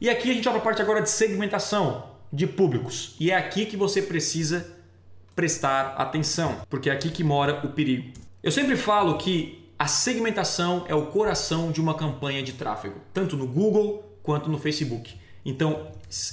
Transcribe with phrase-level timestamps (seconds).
[0.00, 3.14] E aqui a gente vai para a parte agora de segmentação de públicos.
[3.18, 4.74] E é aqui que você precisa
[5.34, 8.12] prestar atenção, porque é aqui que mora o perigo.
[8.42, 13.36] Eu sempre falo que a segmentação é o coração de uma campanha de tráfego, tanto
[13.36, 15.18] no Google quanto no Facebook.
[15.44, 15.88] Então,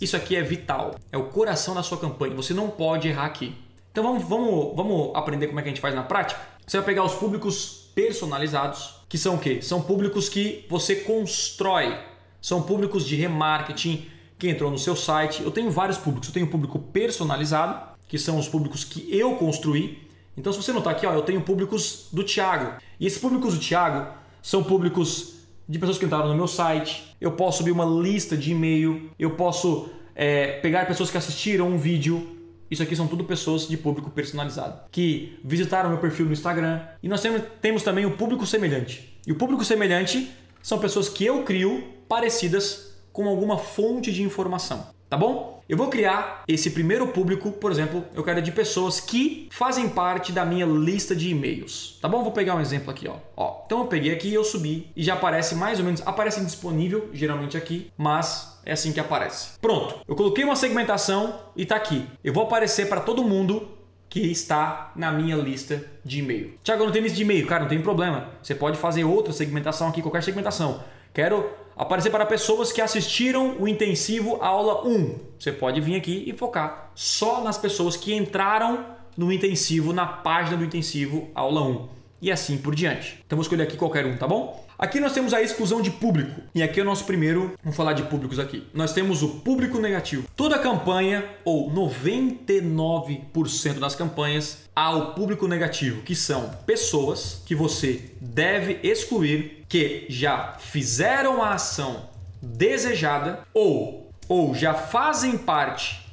[0.00, 2.34] isso aqui é vital, é o coração da sua campanha.
[2.34, 3.56] Você não pode errar aqui.
[3.90, 6.40] Então vamos, vamos, vamos aprender como é que a gente faz na prática?
[6.64, 9.60] Você vai pegar os públicos personalizados, que são o quê?
[9.62, 11.98] São públicos que você constrói.
[12.40, 14.06] São públicos de remarketing
[14.38, 15.42] que entrou no seu site.
[15.42, 16.28] Eu tenho vários públicos.
[16.28, 20.06] Eu tenho o público personalizado, que são os públicos que eu construí.
[20.36, 22.80] Então, se você notar aqui, ó, eu tenho públicos do Thiago.
[23.00, 25.34] E esses públicos do Thiago são públicos
[25.68, 27.16] de pessoas que entraram no meu site.
[27.20, 29.10] Eu posso subir uma lista de e-mail.
[29.18, 32.36] Eu posso é, pegar pessoas que assistiram um vídeo.
[32.70, 36.82] Isso aqui são tudo pessoas de público personalizado que visitaram meu perfil no Instagram.
[37.02, 37.22] E nós
[37.60, 39.18] temos também o público semelhante.
[39.26, 40.30] E o público semelhante
[40.62, 45.58] são pessoas que eu crio parecidas com alguma fonte de informação, tá bom?
[45.68, 50.32] Eu vou criar esse primeiro público, por exemplo, eu quero de pessoas que fazem parte
[50.32, 52.22] da minha lista de e-mails, tá bom?
[52.22, 53.16] Vou pegar um exemplo aqui, ó.
[53.36, 53.62] ó.
[53.66, 57.54] Então eu peguei aqui, eu subi e já aparece mais ou menos, aparece disponível geralmente
[57.54, 59.58] aqui, mas é assim que aparece.
[59.60, 62.06] Pronto, eu coloquei uma segmentação e tá aqui.
[62.24, 63.68] Eu vou aparecer para todo mundo
[64.08, 66.54] que está na minha lista de e-mail.
[66.62, 67.46] Tiago, não tem lista de e-mail.
[67.46, 68.30] Cara, não tem problema.
[68.42, 70.82] Você pode fazer outra segmentação aqui, qualquer segmentação.
[71.12, 75.18] Quero aparecer para pessoas que assistiram o intensivo aula 1.
[75.38, 78.84] Você pode vir aqui e focar só nas pessoas que entraram
[79.16, 81.88] no intensivo, na página do intensivo aula 1.
[82.20, 83.22] E assim por diante.
[83.24, 84.66] Então vou escolher aqui qualquer um, tá bom?
[84.78, 86.40] Aqui nós temos a exclusão de público.
[86.54, 88.64] E aqui é o nosso primeiro, vamos falar de públicos aqui.
[88.72, 90.28] Nós temos o público negativo.
[90.36, 98.12] Toda campanha, ou 99% das campanhas, há o público negativo, que são pessoas que você
[98.20, 106.06] deve excluir que já fizeram a ação desejada ou, ou já fazem parte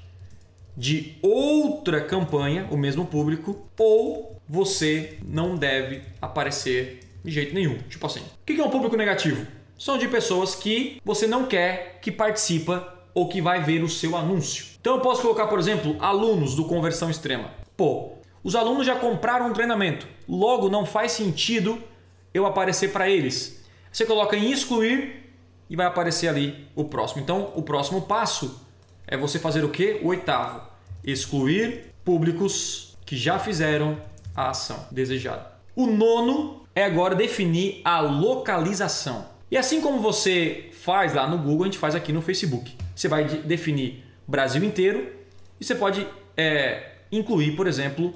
[0.76, 7.78] de outra campanha, o mesmo público, ou você não deve aparecer de jeito nenhum.
[7.90, 9.46] Tipo assim, o que é um público negativo?
[9.78, 14.16] São de pessoas que você não quer que participa ou que vai ver o seu
[14.16, 14.66] anúncio.
[14.80, 17.52] Então eu posso colocar, por exemplo, alunos do conversão extrema.
[17.76, 18.14] Pô,
[18.44, 21.82] os alunos já compraram um treinamento, logo não faz sentido
[22.34, 23.66] eu aparecer para eles.
[23.92, 25.24] Você coloca em excluir
[25.70, 27.22] e vai aparecer ali o próximo.
[27.22, 28.62] Então, o próximo passo
[29.08, 30.00] é você fazer o que?
[30.04, 30.62] O oitavo,
[31.04, 33.98] excluir públicos que já fizeram
[34.36, 35.55] a ação desejada.
[35.76, 39.26] O nono é agora definir a localização.
[39.52, 42.76] E assim como você faz lá no Google, a gente faz aqui no Facebook.
[42.96, 45.12] Você vai definir Brasil inteiro
[45.60, 48.08] e você pode é, incluir, por exemplo,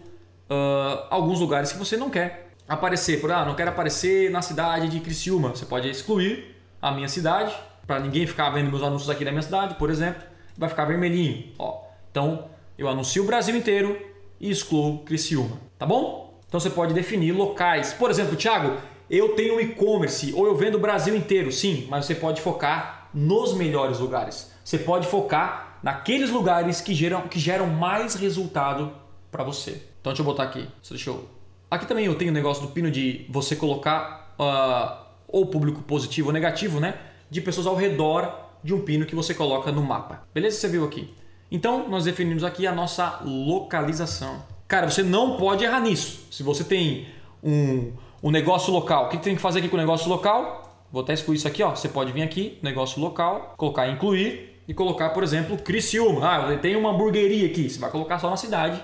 [0.50, 3.20] uh, alguns lugares que você não quer aparecer.
[3.20, 5.50] Por, ah, não quero aparecer na cidade de Criciúma.
[5.50, 7.53] Você pode excluir a minha cidade
[7.86, 10.24] para ninguém ficar vendo meus anúncios aqui da minha cidade, por exemplo.
[10.58, 11.52] Vai ficar vermelhinho.
[11.58, 11.84] Ó.
[12.12, 14.00] Então eu anuncio o Brasil inteiro
[14.40, 15.59] e excluo Criciúma.
[15.78, 16.28] Tá bom?
[16.50, 17.94] Então você pode definir locais.
[17.94, 18.76] Por exemplo, Thiago,
[19.08, 21.52] eu tenho um e-commerce ou eu vendo o Brasil inteiro.
[21.52, 24.52] Sim, mas você pode focar nos melhores lugares.
[24.64, 28.92] Você pode focar naqueles lugares que geram, que geram mais resultado
[29.32, 29.84] para você.
[30.02, 30.68] Então deixa eu botar aqui.
[30.90, 31.30] Deixa eu...
[31.70, 36.30] Aqui também eu tenho o negócio do pino de você colocar uh, ou público positivo
[36.30, 36.96] ou negativo, né?
[37.30, 38.34] De pessoas ao redor
[38.64, 40.24] de um pino que você coloca no mapa.
[40.34, 40.58] Beleza?
[40.59, 41.14] Você viu aqui.
[41.52, 44.44] Então nós definimos aqui a nossa localização.
[44.69, 46.28] Cara, você não pode errar nisso.
[46.30, 47.07] Se você tem
[47.44, 47.91] um,
[48.22, 50.85] um negócio local, o que tem que fazer aqui com o negócio local?
[50.91, 51.72] Vou até excluir isso aqui, ó.
[51.72, 56.22] Você pode vir aqui, negócio local, colocar incluir e colocar, por exemplo, Criciúma.
[56.24, 57.68] Ah, tem uma hamburgueria aqui.
[57.68, 58.79] Você vai colocar só na cidade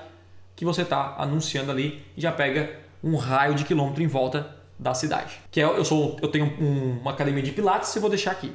[0.56, 4.95] que você está anunciando ali e já pega um raio de quilômetro em volta da
[4.95, 5.40] cidade.
[5.51, 8.51] Que é, eu sou, eu tenho um, uma academia de pilates e vou deixar aqui.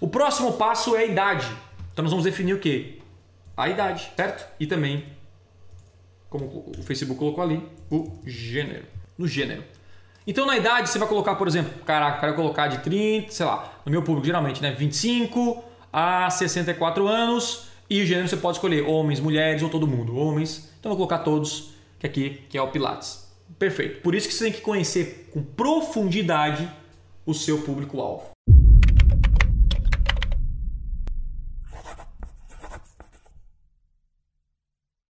[0.00, 1.46] O próximo passo é a idade.
[1.92, 3.00] Então nós vamos definir o que?
[3.56, 4.44] A idade, certo?
[4.58, 5.15] E também
[6.28, 8.86] como o Facebook colocou ali, o gênero.
[9.16, 9.64] No gênero.
[10.26, 13.80] Então na idade você vai colocar, por exemplo, caraca, quero colocar de 30, sei lá,
[13.84, 18.82] no meu público geralmente, né, 25 a 64 anos e o gênero você pode escolher
[18.82, 20.72] homens, mulheres ou todo mundo, homens.
[20.80, 23.26] Então vou colocar todos, que aqui que é o Pilates.
[23.58, 24.02] Perfeito.
[24.02, 26.68] Por isso que você tem que conhecer com profundidade
[27.24, 28.35] o seu público-alvo.